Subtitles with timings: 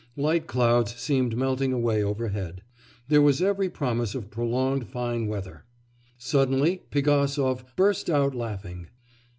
[0.17, 2.63] Light clouds seemed melting away overhead.
[3.07, 5.63] There was every promise of prolonged fine weather.
[6.17, 8.87] Suddenly Pigasov burst out laughing.